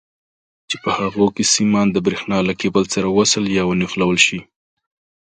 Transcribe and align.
چې 0.69 0.75
په 0.83 0.89
هغو 0.99 1.25
کې 1.35 1.43
سیمان 1.55 1.87
د 1.91 1.97
برېښنا 2.05 2.39
له 2.47 2.53
کیبل 2.61 2.83
سره 2.93 3.07
وصل 3.19 3.43
یا 3.57 3.63
ونښلول 3.67 4.17
شي. 4.25 4.39